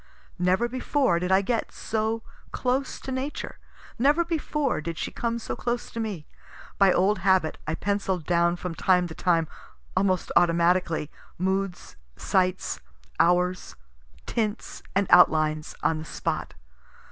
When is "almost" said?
9.95-10.31